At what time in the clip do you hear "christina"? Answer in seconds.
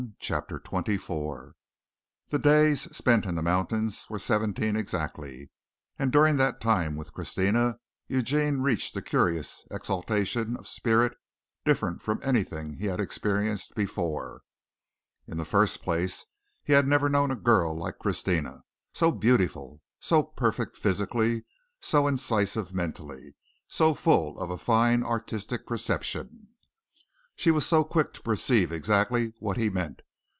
7.13-7.77, 17.99-18.61